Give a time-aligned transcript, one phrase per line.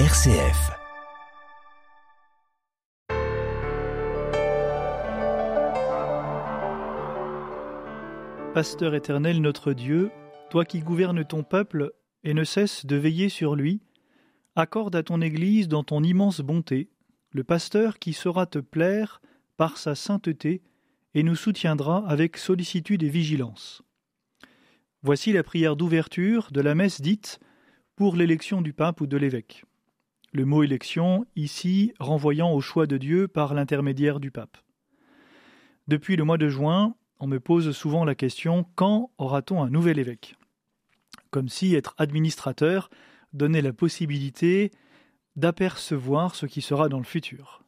[0.00, 0.72] RCF.
[8.52, 10.10] Pasteur éternel notre Dieu,
[10.50, 11.92] toi qui gouvernes ton peuple
[12.24, 13.82] et ne cesses de veiller sur lui,
[14.56, 16.90] accorde à ton Église dans ton immense bonté
[17.30, 19.22] le pasteur qui saura te plaire
[19.56, 20.60] par sa sainteté
[21.14, 23.82] et nous soutiendra avec sollicitude et vigilance.
[25.04, 27.38] Voici la prière d'ouverture de la messe dite
[27.94, 29.64] pour l'élection du pape ou de l'évêque.
[30.36, 34.58] Le mot élection, ici, renvoyant au choix de Dieu par l'intermédiaire du pape.
[35.86, 40.00] Depuis le mois de juin, on me pose souvent la question quand aura-t-on un nouvel
[40.00, 40.34] évêque?
[41.30, 42.90] Comme si être administrateur
[43.32, 44.72] donnait la possibilité
[45.36, 47.62] d'apercevoir ce qui sera dans le futur.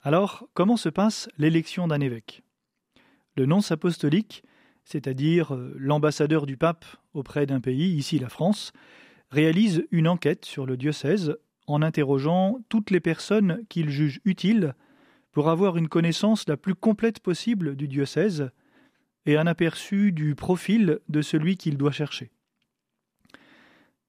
[0.00, 2.44] Alors, comment se passe l'élection d'un évêque?
[3.36, 4.44] Le nonce apostolique,
[4.84, 8.72] c'est-à-dire euh, l'ambassadeur du pape auprès d'un pays, ici la France,
[9.32, 11.36] réalise une enquête sur le diocèse
[11.66, 14.74] en interrogeant toutes les personnes qu'il juge utiles
[15.32, 18.50] pour avoir une connaissance la plus complète possible du diocèse
[19.26, 22.30] et un aperçu du profil de celui qu'il doit chercher.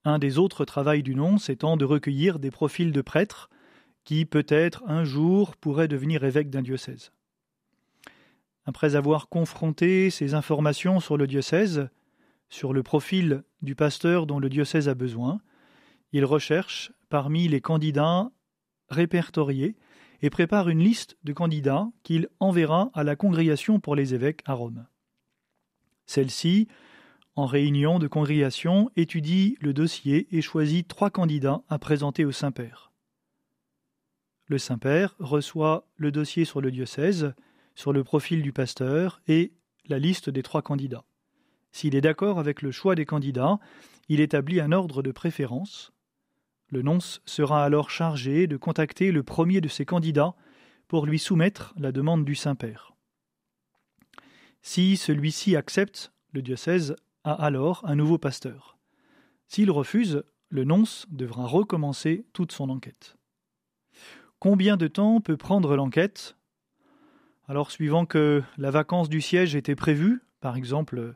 [0.04, 3.50] Un des autres travaux du nonce étant de recueillir des profils de prêtres
[4.04, 7.12] qui, peut-être, un jour pourraient devenir évêques d'un diocèse.
[8.66, 11.90] Après avoir confronté ces informations sur le diocèse,
[12.50, 15.40] sur le profil du pasteur dont le diocèse a besoin,
[16.12, 18.30] il recherche parmi les candidats
[18.90, 19.78] répertoriés
[20.22, 24.52] et prépare une liste de candidats qu'il enverra à la congrégation pour les évêques à
[24.52, 24.86] Rome.
[26.08, 26.68] Celle-ci,
[27.38, 32.92] en réunion de congrégation, étudie le dossier et choisit trois candidats à présenter au Saint-Père.
[34.48, 37.34] Le Saint-Père reçoit le dossier sur le diocèse,
[37.76, 39.54] sur le profil du pasteur et
[39.86, 41.06] la liste des trois candidats.
[41.72, 43.58] S'il est d'accord avec le choix des candidats,
[44.10, 45.94] il établit un ordre de préférence
[46.70, 50.36] le nonce sera alors chargé de contacter le premier de ces candidats
[50.88, 52.94] pour lui soumettre la demande du Saint-Père.
[54.62, 58.78] Si celui-ci accepte, le diocèse a alors un nouveau pasteur.
[59.48, 63.18] S'il refuse, le nonce devra recommencer toute son enquête.
[64.40, 66.36] Combien de temps peut prendre l'enquête?
[67.48, 71.16] Alors, suivant que la vacance du siège était prévue, par exemple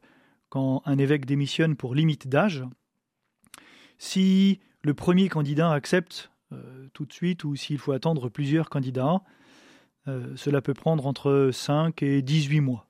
[0.50, 2.63] quand un évêque démissionne pour limite d'âge,
[3.97, 9.22] si le premier candidat accepte euh, tout de suite ou s'il faut attendre plusieurs candidats,
[10.07, 12.88] euh, cela peut prendre entre 5 et 18 mois.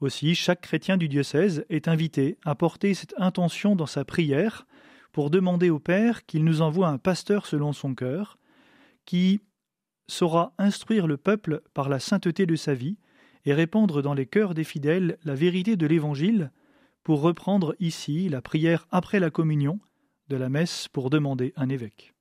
[0.00, 4.66] Aussi, chaque chrétien du diocèse est invité à porter cette intention dans sa prière
[5.12, 8.36] pour demander au Père qu'il nous envoie un pasteur selon son cœur,
[9.06, 9.40] qui
[10.08, 12.98] saura instruire le peuple par la sainteté de sa vie
[13.46, 16.50] et répandre dans les cœurs des fidèles la vérité de l'Évangile,
[17.04, 19.78] pour reprendre ici la prière après la communion,
[20.28, 22.14] de la messe pour demander un évêque.